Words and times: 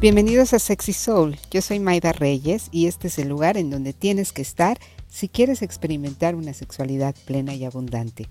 Bienvenidos 0.00 0.54
a 0.54 0.60
Sexy 0.60 0.92
Soul. 0.92 1.36
Yo 1.50 1.60
soy 1.60 1.80
Maida 1.80 2.12
Reyes 2.12 2.68
y 2.70 2.86
este 2.86 3.08
es 3.08 3.18
el 3.18 3.28
lugar 3.28 3.56
en 3.56 3.68
donde 3.68 3.92
tienes 3.92 4.32
que 4.32 4.42
estar 4.42 4.78
si 5.08 5.28
quieres 5.28 5.60
experimentar 5.60 6.36
una 6.36 6.54
sexualidad 6.54 7.16
plena 7.24 7.52
y 7.56 7.64
abundante. 7.64 8.28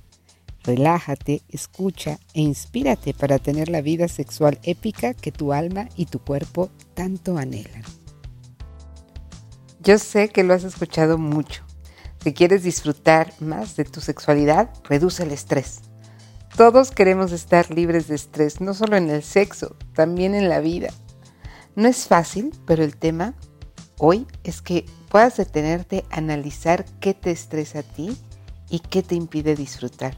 Relájate, 0.64 1.42
escucha 1.50 2.20
e 2.34 2.40
inspírate 2.40 3.14
para 3.14 3.38
tener 3.38 3.68
la 3.68 3.82
vida 3.82 4.08
sexual 4.08 4.60
épica 4.64 5.14
que 5.14 5.34
tu 5.34 5.52
alma 5.52 5.90
y 5.98 6.06
tu 6.06 6.20
cuerpo 6.20 6.70
tanto 6.94 7.38
anhelan. 7.38 7.84
Yo 9.82 9.98
sé 9.98 10.30
que 10.30 10.46
lo 10.46 10.54
has 10.54 10.64
escuchado 10.64 11.18
mucho. 11.18 11.66
Si 12.24 12.34
quieres 12.34 12.64
disfrutar 12.64 13.34
más 13.42 13.76
de 13.76 13.84
tu 13.84 14.00
sexualidad, 14.00 14.70
reduce 14.88 15.24
el 15.24 15.32
estrés. 15.32 15.82
Todos 16.56 16.92
queremos 16.92 17.34
estar 17.34 17.70
libres 17.72 18.08
de 18.08 18.16
estrés, 18.16 18.62
no 18.62 18.74
solo 18.74 18.96
en 18.96 19.10
el 19.10 19.22
sexo, 19.22 19.76
también 19.94 20.34
en 20.34 20.48
la 20.48 20.62
vida. 20.62 20.94
No 21.78 21.88
es 21.88 22.08
fácil, 22.08 22.56
pero 22.66 22.84
el 22.84 22.98
tema 22.98 23.36
hoy 24.00 24.26
es 24.44 24.64
que 24.64 24.84
puedas 25.10 25.38
detenerte 25.38 26.06
a 26.10 26.18
analizar 26.18 26.86
qué 27.00 27.14
te 27.14 27.30
estresa 27.30 27.80
a 27.80 27.84
ti 27.84 28.18
y 28.68 28.80
qué 28.80 29.04
te 29.04 29.14
impide 29.14 29.56
disfrutar. 29.56 30.18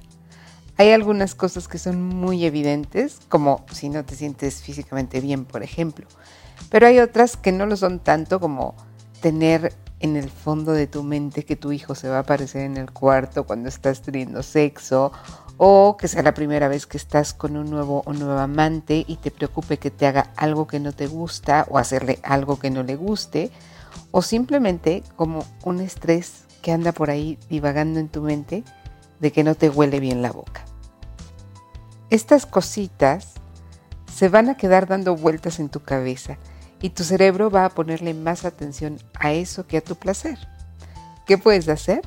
Hay 0.77 0.91
algunas 0.91 1.35
cosas 1.35 1.67
que 1.67 1.77
son 1.77 2.01
muy 2.01 2.45
evidentes, 2.45 3.19
como 3.27 3.65
si 3.73 3.89
no 3.89 4.05
te 4.05 4.15
sientes 4.15 4.61
físicamente 4.61 5.19
bien, 5.19 5.43
por 5.43 5.61
ejemplo, 5.61 6.07
pero 6.69 6.87
hay 6.87 6.99
otras 6.99 7.35
que 7.35 7.51
no 7.51 7.65
lo 7.65 7.75
son 7.75 7.99
tanto 7.99 8.39
como 8.39 8.73
tener 9.19 9.73
en 9.99 10.15
el 10.15 10.29
fondo 10.29 10.71
de 10.71 10.87
tu 10.87 11.03
mente 11.03 11.43
que 11.43 11.57
tu 11.57 11.73
hijo 11.73 11.93
se 11.93 12.07
va 12.07 12.15
a 12.15 12.21
aparecer 12.21 12.61
en 12.61 12.77
el 12.77 12.89
cuarto 12.91 13.45
cuando 13.45 13.67
estás 13.67 14.01
teniendo 14.01 14.43
sexo 14.43 15.11
o 15.61 15.97
que 15.97 16.07
sea 16.07 16.23
la 16.23 16.33
primera 16.33 16.69
vez 16.69 16.87
que 16.87 16.95
estás 16.95 17.33
con 17.33 17.57
un 17.57 17.69
nuevo 17.69 18.01
o 18.05 18.13
nuevo 18.13 18.39
amante 18.39 19.03
y 19.05 19.17
te 19.17 19.29
preocupe 19.29 19.77
que 19.77 19.91
te 19.91 20.07
haga 20.07 20.31
algo 20.37 20.67
que 20.67 20.79
no 20.79 20.93
te 20.93 21.05
gusta 21.05 21.67
o 21.69 21.77
hacerle 21.77 22.19
algo 22.23 22.57
que 22.57 22.71
no 22.71 22.81
le 22.81 22.95
guste 22.95 23.51
o 24.11 24.21
simplemente 24.21 25.03
como 25.17 25.45
un 25.65 25.81
estrés 25.81 26.45
que 26.61 26.71
anda 26.71 26.93
por 26.93 27.09
ahí 27.09 27.37
divagando 27.49 27.99
en 27.99 28.07
tu 28.07 28.21
mente 28.21 28.63
de 29.19 29.31
que 29.33 29.43
no 29.43 29.53
te 29.53 29.69
huele 29.69 29.99
bien 29.99 30.21
la 30.21 30.31
boca. 30.31 30.63
Estas 32.09 32.45
cositas 32.45 33.33
se 34.15 34.29
van 34.29 34.47
a 34.47 34.55
quedar 34.55 34.87
dando 34.87 35.17
vueltas 35.17 35.59
en 35.59 35.67
tu 35.67 35.81
cabeza 35.81 36.37
y 36.81 36.91
tu 36.91 37.03
cerebro 37.03 37.51
va 37.51 37.65
a 37.65 37.69
ponerle 37.69 38.13
más 38.13 38.45
atención 38.45 38.97
a 39.19 39.33
eso 39.33 39.67
que 39.67 39.75
a 39.75 39.81
tu 39.81 39.95
placer. 39.95 40.39
¿Qué 41.25 41.37
puedes 41.37 41.67
hacer? 41.67 42.01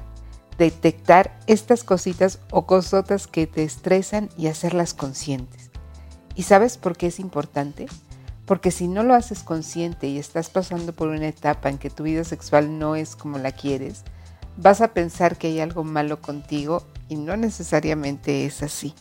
Detectar 0.63 1.37
estas 1.49 1.83
cositas 1.83 2.39
o 2.53 2.67
cosotas 2.67 3.27
que 3.27 3.49
te 3.49 3.65
estresan 3.65 4.29
y 4.39 4.47
hacerlas 4.47 4.95
conscientes. 4.95 5.73
¿Y 6.37 6.45
sabes 6.45 6.79
por 6.79 6.97
qué 6.97 7.09
es 7.09 7.19
importante? 7.19 7.87
Porque 8.47 8.71
si 8.71 8.87
no 8.87 9.03
lo 9.03 9.15
haces 9.15 9.43
consciente 9.43 10.07
y 10.07 10.19
estás 10.19 10.51
pasando 10.51 10.93
por 10.93 11.09
una 11.09 11.27
etapa 11.27 11.69
en 11.69 11.79
que 11.79 11.91
tu 11.91 12.05
vida 12.05 12.23
sexual 12.23 12.79
no 12.79 12.95
es 12.95 13.17
como 13.17 13.39
la 13.39 13.51
quieres, 13.51 14.05
vas 14.57 14.81
a 14.83 14.95
pensar 14.95 15.37
que 15.37 15.49
hay 15.49 15.59
algo 15.59 15.83
malo 15.83 16.23
contigo 16.23 16.85
y 17.09 17.17
no 17.17 17.37
necesariamente 17.37 18.47
es 18.47 18.63
así. 18.63 18.95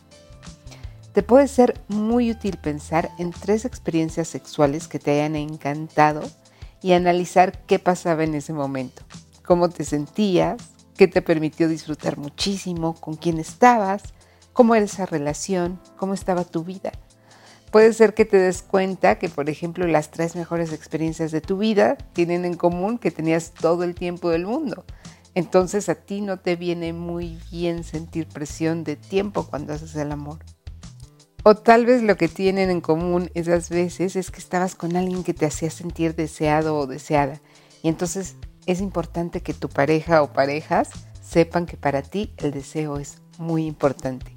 Te 1.14 1.22
puede 1.22 1.48
ser 1.48 1.80
muy 1.90 2.32
útil 2.32 2.58
pensar 2.58 3.12
en 3.20 3.30
tres 3.30 3.66
experiencias 3.66 4.28
sexuales 4.28 4.88
que 4.88 4.98
te 4.98 5.12
hayan 5.12 5.36
encantado 5.36 6.24
y 6.82 6.94
analizar 6.94 7.64
qué 7.68 7.78
pasaba 7.78 8.24
en 8.24 8.34
ese 8.34 8.52
momento, 8.52 9.04
cómo 9.46 9.70
te 9.70 9.84
sentías, 9.84 10.72
qué 11.02 11.08
te 11.08 11.24
permitió 11.24 11.68
disfrutar 11.68 12.20
muchísimo, 12.20 12.94
con 12.94 13.16
quién 13.16 13.40
estabas, 13.40 14.04
cómo 14.54 14.76
era 14.76 14.86
esa 14.86 15.08
relación, 15.08 15.80
cómo 15.98 16.14
estaba 16.14 16.44
tu 16.44 16.64
vida. 16.64 16.92
Puede 17.72 17.92
ser 17.94 18.14
que 18.14 18.24
te 18.24 18.38
des 18.38 18.62
cuenta 18.62 19.18
que, 19.18 19.28
por 19.28 19.50
ejemplo, 19.50 19.88
las 19.88 20.12
tres 20.12 20.36
mejores 20.36 20.72
experiencias 20.72 21.32
de 21.32 21.42
tu 21.42 21.58
vida 21.58 21.98
tienen 22.14 22.46
en 22.46 22.54
común 22.54 23.00
que 23.00 23.10
tenías 23.10 23.50
todo 23.50 23.84
el 23.84 23.96
tiempo 23.96 24.30
del 24.30 24.46
mundo. 24.46 24.86
Entonces 25.34 25.90
a 25.90 25.96
ti 25.96 26.22
no 26.22 26.38
te 26.38 26.56
viene 26.56 26.94
muy 26.94 27.40
bien 27.50 27.84
sentir 27.84 28.28
presión 28.28 28.84
de 28.84 28.96
tiempo 28.96 29.48
cuando 29.48 29.74
haces 29.74 29.96
el 29.96 30.12
amor. 30.12 30.38
O 31.42 31.56
tal 31.56 31.88
vez 31.88 32.04
lo 32.04 32.16
que 32.16 32.28
tienen 32.28 32.70
en 32.70 32.80
común 32.80 33.32
esas 33.34 33.72
veces 33.72 34.16
es 34.16 34.30
que 34.30 34.38
estabas 34.38 34.76
con 34.76 34.96
alguien 34.96 35.24
que 35.24 35.34
te 35.34 35.48
hacía 35.48 35.72
sentir 35.72 36.14
deseado 36.14 36.78
o 36.78 36.86
deseada. 36.86 37.42
Y 37.82 37.90
entonces 37.90 38.36
es 38.66 38.82
importante 38.82 39.42
que 39.42 39.54
tu 39.54 39.70
pareja 39.70 40.22
o 40.22 40.34
parejas 40.34 40.90
sepan 41.22 41.66
que 41.66 41.78
para 41.78 42.02
ti 42.02 42.34
el 42.38 42.52
deseo 42.52 42.98
es 42.98 43.22
muy 43.38 43.66
importante. 43.66 44.36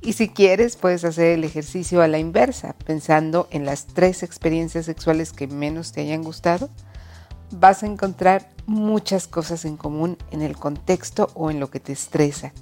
Y 0.00 0.12
si 0.12 0.28
quieres, 0.28 0.76
puedes 0.76 1.04
hacer 1.04 1.32
el 1.32 1.44
ejercicio 1.44 2.02
a 2.02 2.08
la 2.08 2.18
inversa, 2.18 2.76
pensando 2.84 3.48
en 3.50 3.64
las 3.64 3.86
tres 3.86 4.22
experiencias 4.22 4.86
sexuales 4.86 5.32
que 5.32 5.48
menos 5.48 5.92
te 5.92 6.02
hayan 6.02 6.22
gustado. 6.22 6.70
Vas 7.50 7.82
a 7.82 7.86
encontrar 7.86 8.48
muchas 8.66 9.26
cosas 9.26 9.64
en 9.64 9.76
común 9.76 10.16
en 10.30 10.42
el 10.42 10.56
contexto 10.56 11.30
o 11.34 11.50
en 11.50 11.60
lo 11.60 11.70
que 11.70 11.80
te 11.80 11.92
estresa. 11.92 12.52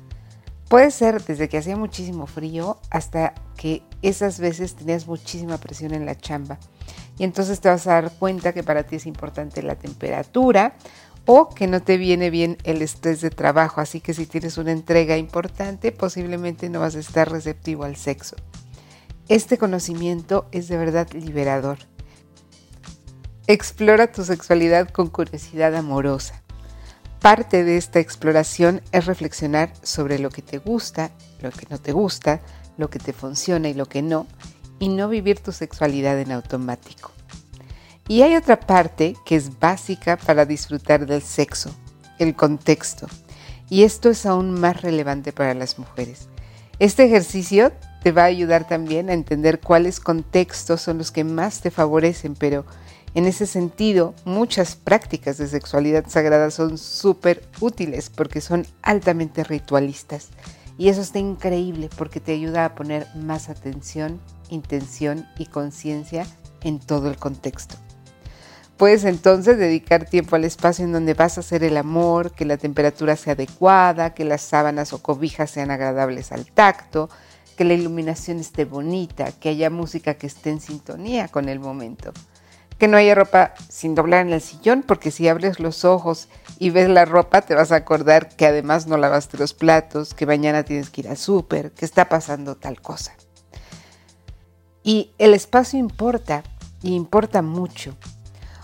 Puede 0.68 0.91
ser 0.91 1.22
desde 1.22 1.48
que 1.48 1.58
hacía 1.58 1.76
muchísimo 1.76 2.26
frío 2.26 2.78
hasta 2.91 3.34
que 3.56 3.82
esas 4.02 4.41
veces 4.41 4.74
tenías 4.74 5.06
muchísima 5.06 5.58
presión 5.58 5.92
en 5.92 6.06
la 6.06 6.16
chamba. 6.16 6.58
Y 7.19 7.25
entonces 7.25 7.61
te 7.61 7.69
vas 7.69 7.87
a 7.87 7.95
dar 7.95 8.12
cuenta 8.12 8.53
que 8.53 8.62
para 8.62 8.84
ti 8.84 8.97
es 8.97 9.06
importante 9.06 9.62
la 9.62 9.77
temperatura 9.77 10.75
o 11.27 11.49
que 11.49 11.67
no 11.67 11.83
te 11.83 11.97
viene 11.97 12.31
bien 12.31 12.59
el 12.65 12.83
estrés 12.83 13.21
de 13.21 13.31
trabajo. 13.31 13.81
Así 13.81 14.00
que 14.00 14.15
si 14.15 14.27
tienes 14.27 14.59
una 14.59 14.72
entrega 14.72 15.17
importante, 15.17 15.93
posiblemente 15.93 16.69
no 16.69 16.81
vas 16.81 16.97
a 16.97 17.00
estar 17.00 17.31
receptivo 17.31 17.84
al 17.84 17.97
sexo. 17.97 18.37
Este 19.28 19.56
conocimiento 19.56 20.47
es 20.53 20.69
de 20.69 20.77
verdad 20.77 21.09
liberador. 21.12 21.78
Explora 23.47 24.11
tu 24.11 24.25
sexualidad 24.25 24.89
con 24.89 25.09
curiosidad 25.09 25.75
amorosa. 25.75 26.43
Parte 27.21 27.65
de 27.65 27.78
esta 27.78 28.01
exploración 28.01 28.83
es 28.93 29.06
reflexionar 29.06 29.72
sobre 29.83 30.19
lo 30.19 30.28
que 30.28 30.43
te 30.43 30.59
gusta, 30.59 31.11
lo 31.41 31.51
que 31.51 31.66
no 31.71 31.78
te 31.78 31.93
gusta, 31.93 32.43
lo 32.77 32.91
que 32.91 32.99
te 32.99 33.15
funciona 33.15 33.69
y 33.69 33.75
lo 33.75 33.87
que 33.87 34.03
no, 34.03 34.27
y 34.78 34.88
no 34.88 35.08
vivir 35.08 35.40
tu 35.40 35.52
sexualidad 35.52 36.18
en 36.20 36.32
automático. 36.32 37.10
Y 38.06 38.22
hay 38.22 38.36
otra 38.36 38.60
parte 38.60 39.16
que 39.24 39.36
es 39.36 39.58
básica 39.58 40.16
para 40.16 40.44
disfrutar 40.44 41.06
del 41.06 41.22
sexo, 41.22 41.74
el 42.18 42.34
contexto. 42.34 43.06
Y 43.70 43.84
esto 43.84 44.10
es 44.10 44.26
aún 44.26 44.52
más 44.52 44.82
relevante 44.82 45.32
para 45.32 45.54
las 45.54 45.78
mujeres. 45.78 46.28
Este 46.78 47.04
ejercicio 47.04 47.72
te 48.02 48.12
va 48.12 48.22
a 48.22 48.26
ayudar 48.26 48.68
también 48.68 49.08
a 49.08 49.14
entender 49.14 49.60
cuáles 49.60 50.00
contextos 50.00 50.82
son 50.82 50.98
los 50.98 51.10
que 51.10 51.24
más 51.24 51.60
te 51.60 51.70
favorecen, 51.70 52.34
pero 52.34 52.66
en 53.14 53.26
ese 53.26 53.46
sentido, 53.46 54.12
muchas 54.24 54.74
prácticas 54.74 55.38
de 55.38 55.46
sexualidad 55.46 56.04
sagrada 56.08 56.50
son 56.50 56.78
súper 56.78 57.48
útiles 57.60 58.10
porque 58.10 58.41
son 58.41 58.66
altamente 58.82 59.44
ritualistas. 59.44 60.28
Y 60.76 60.88
eso 60.88 61.00
está 61.00 61.20
increíble 61.20 61.88
porque 61.96 62.18
te 62.18 62.32
ayuda 62.32 62.64
a 62.64 62.74
poner 62.74 63.06
más 63.14 63.48
atención, 63.48 64.20
intención 64.54 65.28
y 65.38 65.47
conciencia 65.47 66.26
en 66.62 66.78
todo 66.81 67.09
el 67.09 67.16
contexto. 67.16 67.76
Puedes 68.76 69.04
entonces 69.04 69.59
dedicar 69.59 70.04
tiempo 70.04 70.34
al 70.34 70.44
espacio 70.44 70.84
en 70.84 70.92
donde 70.92 71.15
vas 71.15 71.37
a 71.37 71.41
hacer 71.41 71.62
el 71.62 71.76
amor, 71.76 72.32
que 72.32 72.44
la 72.44 72.56
temperatura 72.56 73.15
sea 73.16 73.34
adecuada, 73.34 74.15
que 74.15 74.25
las 74.25 74.41
sábanas 74.41 74.92
o 74.92 75.03
cobijas 75.03 75.50
sean 75.50 75.70
agradables 75.70 76.32
al 76.32 76.47
tacto, 76.47 77.09
que 77.56 77.65
la 77.65 77.75
iluminación 77.75 78.41
esté 78.41 78.65
bonita, 78.65 79.31
que 79.31 79.50
haya 79.50 79.70
música 79.70 80.15
que 80.15 80.26
esté 80.26 80.50
en 80.50 80.60
sintonía 80.60 81.28
con 81.28 81.48
el 81.48 81.60
momento 81.60 82.12
que 82.78 82.88
no 82.88 82.97
haya 82.97 83.15
ropa 83.15 83.54
sin 83.69 83.94
doblar 83.94 84.26
en 84.26 84.32
el 84.32 84.41
sillón, 84.41 84.82
porque 84.82 85.10
si 85.10 85.28
abres 85.28 85.60
los 85.60 85.84
ojos 85.84 86.28
y 86.59 86.71
ves 86.71 86.89
la 86.89 87.04
ropa, 87.04 87.42
te 87.42 87.54
vas 87.54 87.72
a 87.72 87.77
acordar 87.77 88.28
que 88.28 88.47
además 88.47 88.86
no 88.86 88.97
lavaste 88.97 89.39
los 89.39 89.54
platos, 89.54 90.15
que 90.15 90.27
mañana 90.27 90.65
tienes 90.65 90.91
que 90.91 91.03
ir 91.03 91.09
al 91.09 91.16
súper, 91.16 91.72
que 91.72 91.84
está 91.84 92.09
pasando 92.09 92.56
tal 92.56 92.80
cosa. 92.80 93.15
Y 94.84 95.10
el 95.19 95.34
espacio 95.34 95.81
importa, 95.81 96.45
y 96.81 96.95
importa 96.95 97.42
mucho. 97.42 97.97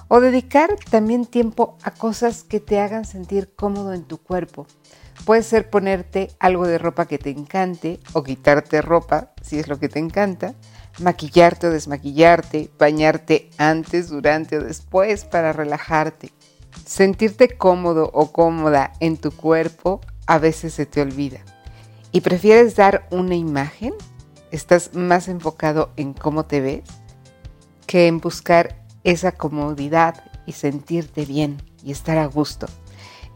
O 0.07 0.21
dedicar 0.21 0.71
también 0.91 1.27
tiempo 1.27 1.77
a 1.83 1.91
cosas 1.91 2.45
que 2.45 2.61
te 2.61 2.79
hagan 2.79 3.05
sentir 3.05 3.53
cómodo 3.57 3.93
en 3.93 4.05
tu 4.05 4.19
cuerpo. 4.19 4.67
Puede 5.25 5.43
ser 5.43 5.69
ponerte 5.71 6.31
algo 6.39 6.67
de 6.67 6.79
ropa 6.79 7.07
que 7.07 7.19
te 7.19 7.31
encante 7.31 7.99
o 8.13 8.23
quitarte 8.23 8.83
ropa, 8.83 9.33
si 9.43 9.59
es 9.59 9.67
lo 9.67 9.81
que 9.81 9.89
te 9.89 9.99
encanta 9.99 10.55
maquillarte 10.99 11.69
o 11.69 11.71
desmaquillarte, 11.71 12.71
bañarte 12.79 13.51
antes, 13.59 14.09
durante 14.09 14.59
o 14.59 14.63
después 14.63 15.25
para 15.25 15.53
relajarte. 15.53 16.33
Sentirte 16.85 17.57
cómodo 17.57 18.11
o 18.13 18.33
cómoda 18.33 18.93
en 19.01 19.17
tu 19.17 19.31
cuerpo 19.31 20.01
a 20.27 20.39
veces 20.39 20.75
se 20.75 20.87
te 20.87 21.01
olvida. 21.01 21.41
¿Y 22.13 22.21
prefieres 22.21 22.77
dar 22.77 23.07
una 23.11 23.35
imagen? 23.35 23.95
¿Estás 24.51 24.95
más 24.95 25.29
enfocado 25.29 25.93
en 25.97 26.13
cómo 26.13 26.45
te 26.45 26.61
ves 26.61 26.83
que 27.87 28.09
en 28.09 28.19
buscar 28.19 28.85
esa 29.05 29.31
comodidad 29.33 30.25
y 30.45 30.53
sentirte 30.53 31.25
bien 31.25 31.63
y 31.85 31.93
estar 31.93 32.19
a 32.19 32.27
gusto? 32.27 32.67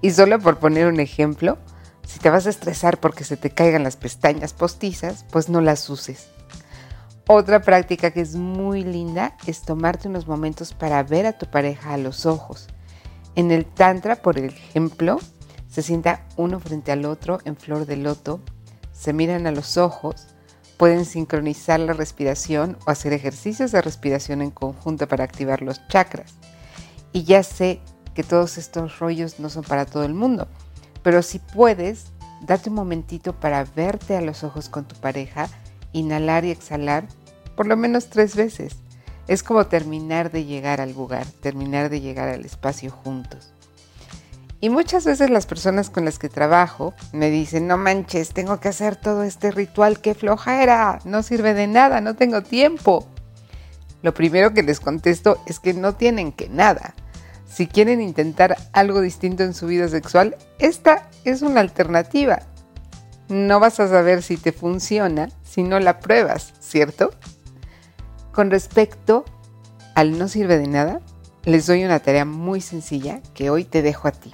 Y 0.03 0.11
solo 0.11 0.41
por 0.41 0.59
poner 0.59 0.89
un 0.89 0.99
ejemplo, 0.99 1.59
si 2.05 2.19
te 2.19 2.31
vas 2.31 2.47
a 2.47 2.51
estresar 2.51 2.99
porque 2.99 3.23
se 3.23 3.37
te 3.37 3.51
caigan 3.51 3.85
las 3.85 3.97
pestañas 3.97 4.53
postizas, 4.53 5.25
pues 5.31 5.49
no 5.49 5.61
las 5.61 5.89
uses 5.89 6.27
Otra 7.29 7.63
práctica 7.63 8.11
que 8.11 8.21
es 8.21 8.35
muy 8.35 8.83
linda 8.83 9.37
es 9.47 9.63
tomarte 9.63 10.09
unos 10.09 10.27
momentos 10.27 10.75
para 10.75 11.03
ver 11.05 11.27
a 11.27 11.39
tu 11.39 11.47
pareja 11.47 11.95
a 11.95 11.99
los 11.99 12.27
ojos. 12.27 12.67
En 13.37 13.53
el 13.53 13.67
Tantra, 13.67 14.17
por 14.17 14.37
ejemplo, 14.37 15.21
se 15.69 15.83
sienta 15.83 16.27
uno 16.37 16.59
frente 16.59 16.91
al 16.91 17.05
otro 17.05 17.39
en 17.45 17.57
flor 17.57 17.87
de 17.87 17.97
loto, 17.97 18.41
se 18.93 19.13
miran 19.13 19.47
a 19.47 19.53
los 19.53 19.77
ojos, 19.77 20.34
pueden 20.76 21.05
sincronizar 21.05 21.81
la 21.81 21.93
respiración 21.93 22.76
o 22.87 22.91
hacer 22.91 23.12
ejercicios 23.12 23.73
de 23.73 23.82
respiración 23.82 24.43
en 24.43 24.50
conjunto 24.50 25.09
para 25.09 25.25
activar 25.25 25.62
los 25.62 25.87
chakras. 25.88 26.35
Y 27.12 27.25
ya 27.25 27.43
sé 27.43 27.81
que 28.15 28.23
todos 28.23 28.59
estos 28.59 28.99
rollos 28.99 29.41
no 29.41 29.49
son 29.49 29.65
para 29.65 29.87
todo 29.87 30.05
el 30.05 30.15
mundo, 30.15 30.49
pero 31.03 31.23
si 31.23 31.38
puedes, 31.38 32.06
date 32.43 32.71
un 32.71 32.76
momentito 32.76 33.38
para 33.38 33.65
verte 33.65 34.17
a 34.17 34.21
los 34.21 34.44
ojos 34.44 34.69
con 34.69 34.87
tu 34.87 34.97
pareja 34.97 35.49
inhalar 35.93 36.44
y 36.44 36.50
exhalar 36.50 37.06
por 37.56 37.67
lo 37.67 37.77
menos 37.77 38.11
tres 38.11 38.37
veces. 38.37 38.77
Es 39.27 39.43
como 39.43 39.67
terminar 39.67 40.31
de 40.31 40.44
llegar 40.44 40.81
al 40.82 40.93
lugar, 40.93 41.27
terminar 41.41 41.88
de 41.88 42.00
llegar 42.03 42.29
al 42.29 42.44
espacio 42.44 42.91
juntos. 42.91 43.54
Y 44.65 44.71
muchas 44.71 45.05
veces 45.05 45.29
las 45.29 45.45
personas 45.45 45.91
con 45.91 46.07
las 46.07 46.19
que 46.19 46.31
trabajo 46.31 46.95
me 47.13 47.29
dicen, 47.29 47.67
no 47.67 47.77
manches, 47.77 48.31
tengo 48.31 48.61
que 48.61 48.69
hacer 48.69 48.97
todo 48.97 49.23
este 49.23 49.51
ritual, 49.51 50.01
qué 50.01 50.15
flojera, 50.15 51.01
no 51.05 51.23
sirve 51.23 51.53
de 51.53 51.67
nada, 51.67 52.01
no 52.01 52.17
tengo 52.17 52.43
tiempo. 52.43 53.07
Lo 54.01 54.15
primero 54.15 54.55
que 54.55 54.63
les 54.63 54.81
contesto 54.81 55.37
es 55.45 55.61
que 55.61 55.75
no 55.75 55.97
tienen 55.97 56.33
que 56.33 56.49
nada. 56.49 56.95
Si 57.47 57.67
quieren 57.67 58.01
intentar 58.01 58.57
algo 58.73 59.03
distinto 59.03 59.43
en 59.43 59.53
su 59.53 59.67
vida 59.67 59.87
sexual, 59.89 60.35
esta 60.59 61.11
es 61.27 61.43
una 61.43 61.61
alternativa. 61.61 62.41
No 63.29 63.61
vas 63.61 63.81
a 63.81 63.89
saber 63.89 64.23
si 64.23 64.39
te 64.39 64.53
funciona 64.53 65.29
si 65.43 65.63
no 65.63 65.79
la 65.79 66.01
pruebas, 66.01 66.55
¿cierto? 66.61 67.11
Con 68.33 68.51
respecto 68.51 69.27
al 69.95 70.19
no 70.19 70.27
sirve 70.27 70.57
de 70.57 70.69
nada, 70.69 71.03
les 71.43 71.67
doy 71.67 71.85
una 71.85 72.01
tarea 72.01 72.25
muy 72.25 72.63
sencilla 72.63 73.21
que 73.35 73.51
hoy 73.51 73.65
te 73.65 73.83
dejo 73.83 74.09
a 74.09 74.13
ti. 74.13 74.33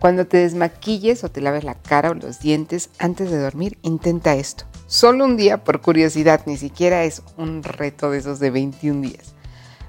Cuando 0.00 0.26
te 0.26 0.38
desmaquilles 0.38 1.24
o 1.24 1.30
te 1.30 1.42
laves 1.42 1.62
la 1.62 1.74
cara 1.74 2.10
o 2.10 2.14
los 2.14 2.40
dientes 2.40 2.88
antes 2.98 3.30
de 3.30 3.38
dormir, 3.38 3.78
intenta 3.82 4.34
esto. 4.34 4.64
Solo 4.86 5.26
un 5.26 5.36
día 5.36 5.62
por 5.62 5.82
curiosidad, 5.82 6.40
ni 6.46 6.56
siquiera 6.56 7.04
es 7.04 7.22
un 7.36 7.62
reto 7.62 8.10
de 8.10 8.18
esos 8.18 8.40
de 8.40 8.50
21 8.50 9.02
días. 9.02 9.34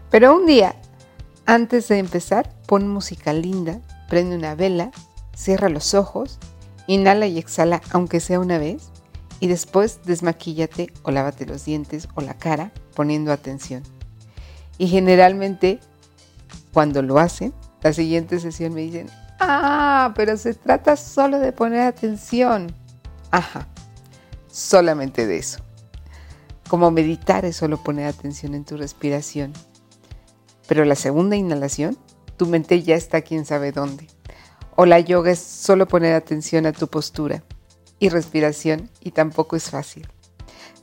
Pero 0.09 0.35
un 0.35 0.45
día, 0.45 0.75
antes 1.45 1.87
de 1.87 1.97
empezar, 1.97 2.53
pon 2.67 2.89
música 2.89 3.31
linda, 3.31 3.79
prende 4.09 4.35
una 4.35 4.53
vela, 4.53 4.91
cierra 5.33 5.69
los 5.69 5.93
ojos, 5.93 6.39
inhala 6.87 7.27
y 7.27 7.37
exhala 7.37 7.81
aunque 7.91 8.19
sea 8.19 8.41
una 8.41 8.57
vez 8.57 8.89
y 9.39 9.47
después 9.47 10.01
desmaquíllate 10.03 10.91
o 11.03 11.11
lávate 11.11 11.45
los 11.45 11.63
dientes 11.63 12.09
o 12.15 12.21
la 12.21 12.33
cara 12.33 12.73
poniendo 12.95 13.31
atención. 13.31 13.83
Y 14.77 14.87
generalmente 14.87 15.79
cuando 16.73 17.01
lo 17.01 17.17
hacen, 17.17 17.53
la 17.81 17.93
siguiente 17.93 18.39
sesión 18.41 18.73
me 18.73 18.81
dicen, 18.81 19.07
ah, 19.41 20.13
pero 20.15 20.37
se 20.37 20.53
trata 20.53 20.95
solo 20.95 21.39
de 21.39 21.51
poner 21.51 21.81
atención. 21.81 22.73
Ajá, 23.31 23.67
solamente 24.47 25.25
de 25.27 25.37
eso. 25.37 25.59
Como 26.69 26.91
meditar 26.91 27.43
es 27.43 27.57
solo 27.57 27.83
poner 27.83 28.07
atención 28.07 28.53
en 28.55 28.63
tu 28.63 28.77
respiración. 28.77 29.53
Pero 30.67 30.85
la 30.85 30.95
segunda 30.95 31.35
inhalación, 31.35 31.97
tu 32.37 32.45
mente 32.45 32.81
ya 32.81 32.95
está 32.95 33.21
quién 33.21 33.45
sabe 33.45 33.71
dónde. 33.71 34.07
O 34.75 34.85
la 34.85 34.99
yoga 34.99 35.31
es 35.31 35.39
solo 35.39 35.87
poner 35.87 36.13
atención 36.13 36.65
a 36.65 36.71
tu 36.71 36.87
postura 36.87 37.43
y 37.99 38.09
respiración 38.09 38.89
y 39.01 39.11
tampoco 39.11 39.55
es 39.55 39.69
fácil. 39.69 40.07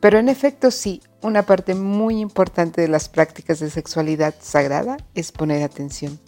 Pero 0.01 0.19
en 0.19 0.29
efecto 0.29 0.71
sí, 0.71 1.03
una 1.23 1.45
parte 1.45 1.75
muy 1.75 2.21
importante 2.21 2.81
de 2.81 2.89
las 2.89 3.09
prácticas 3.09 3.59
de 3.59 3.71
sexualidad 3.71 4.35
sagrada 4.41 4.99
es 5.15 5.33
poner 5.33 5.63
atención. 5.63 6.21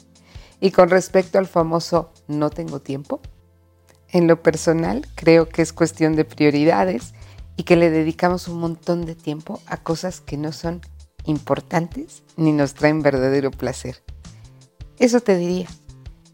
Y 0.61 0.71
con 0.73 0.91
respecto 0.91 1.39
al 1.39 1.47
famoso 1.47 2.13
no 2.29 2.51
tengo 2.51 2.81
tiempo, 2.81 3.21
en 4.09 4.27
lo 4.27 4.43
personal 4.43 5.07
creo 5.15 5.49
que 5.49 5.63
es 5.63 5.73
cuestión 5.73 6.17
de 6.17 6.25
prioridades 6.25 7.15
y 7.57 7.63
que 7.63 7.77
le 7.77 7.91
dedicamos 7.91 8.49
un 8.49 8.59
montón 8.59 9.07
de 9.07 9.15
tiempo 9.15 9.61
a 9.67 9.77
cosas 9.79 10.21
que 10.21 10.37
no 10.37 10.53
son 10.53 10.81
importantes 11.25 12.23
ni 12.37 12.53
nos 12.53 12.75
traen 12.75 13.03
verdadero 13.03 13.51
placer. 13.51 14.03
Eso 14.99 15.21
te 15.21 15.37
diría, 15.37 15.69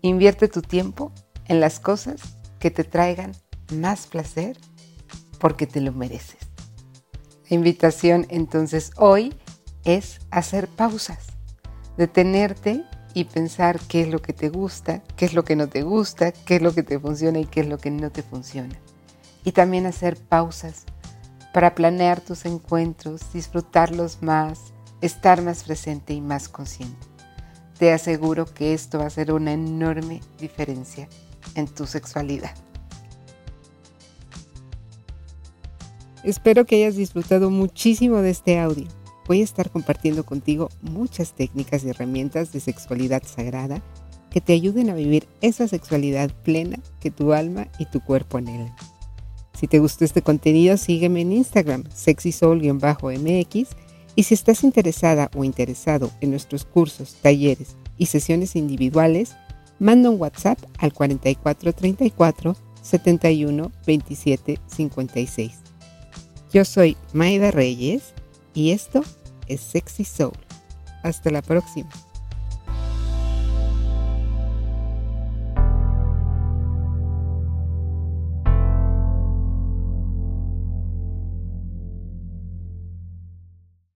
invierte 0.03 0.49
tu 0.49 0.63
tiempo 0.63 1.13
en 1.45 1.61
las 1.61 1.81
cosas 1.81 2.21
que 2.59 2.71
te 2.71 2.85
traigan 2.85 3.33
más 3.73 4.07
placer 4.07 4.59
porque 5.39 5.67
te 5.67 5.81
lo 5.81 5.93
mereces. 5.93 6.39
La 7.49 7.57
invitación 7.57 8.27
entonces 8.29 8.91
hoy 8.97 9.35
es 9.85 10.19
hacer 10.31 10.67
pausas, 10.67 11.27
detenerte 11.97 12.85
y 13.17 13.25
pensar 13.25 13.81
qué 13.81 14.03
es 14.03 14.09
lo 14.09 14.21
que 14.21 14.35
te 14.35 14.51
gusta, 14.51 15.03
qué 15.17 15.25
es 15.25 15.33
lo 15.33 15.43
que 15.43 15.57
no 15.57 15.69
te 15.69 15.83
gusta, 15.83 16.33
qué 16.33 16.57
es 16.57 16.63
lo 16.63 16.75
que 16.75 16.83
te 16.83 17.01
funciona 17.01 17.39
y 17.39 17.47
qué 17.47 17.61
es 17.61 17.67
lo 17.67 17.79
que 17.79 17.91
no 17.91 18.11
te 18.11 18.23
funciona. 18.23 18.79
Y 19.43 19.53
también 19.53 19.87
hacer 19.87 20.19
pausas 20.19 20.85
para 21.55 21.75
planear 21.75 22.21
tus 22.21 22.45
encuentros, 22.45 23.33
disfrutarlos 23.33 24.21
más, 24.21 24.75
estar 25.01 25.41
más 25.41 25.65
presente 25.65 26.13
y 26.13 26.21
más 26.21 26.51
consciente. 26.51 27.07
Te 27.79 27.91
aseguro 27.91 28.45
que 28.45 28.75
esto 28.75 28.99
va 28.99 29.05
a 29.05 29.07
hacer 29.07 29.33
una 29.33 29.55
enorme 29.55 30.21
diferencia 30.39 31.09
en 31.55 31.69
tu 31.69 31.87
sexualidad. 31.87 32.55
Espero 36.23 36.67
que 36.67 36.77
hayas 36.85 36.97
disfrutado 36.97 37.49
muchísimo 37.49 38.19
de 38.19 38.29
este 38.29 38.59
audio. 38.59 38.89
Voy 39.27 39.41
a 39.41 39.45
estar 39.45 39.71
compartiendo 39.71 40.25
contigo 40.25 40.69
muchas 40.83 41.33
técnicas 41.33 41.85
y 41.85 41.89
herramientas 41.89 42.53
de 42.53 42.61
sexualidad 42.61 43.23
sagrada 43.25 43.83
que 44.31 44.41
te 44.41 44.53
ayuden 44.53 44.91
a 44.91 44.95
vivir 44.95 45.27
esa 45.41 45.67
sexualidad 45.67 46.31
plena 46.45 46.79
que 47.01 47.11
tu 47.11 47.33
alma 47.33 47.69
y 47.79 47.87
tu 47.87 48.01
cuerpo 48.01 48.39
anhelan. 48.39 48.75
Si 49.59 49.67
te 49.67 49.79
gustó 49.79 50.05
este 50.05 50.23
contenido, 50.23 50.77
sígueme 50.77 51.23
en 51.23 51.33
Instagram, 51.33 51.85
sexysoul-mx, 51.85 53.69
y 54.15 54.23
si 54.23 54.35
estás 54.35 54.65
interesada 54.65 55.31
o 55.35 55.45
interesado 55.45 56.11
en 56.21 56.31
nuestros 56.31 56.65
cursos, 56.65 57.17
talleres 57.23 57.77
y 57.97 58.07
sesiones 58.07 58.57
individuales, 58.57 59.35
manda 59.79 60.11
un 60.11 60.21
WhatsApp 60.21 60.59
al 60.79 60.93
4434 60.93 62.57
71 62.83 63.73
27 63.87 64.61
56. 64.67 65.53
Yo 66.53 66.65
soy 66.65 66.97
Maida 67.13 67.51
Reyes 67.51 68.15
y 68.57 68.71
esto 68.71 69.03
es 69.47 69.61
Sexy 69.61 70.05
Soul. 70.05 70.33
Hasta 71.05 71.31
la 71.31 71.43
próxima. 71.43 71.91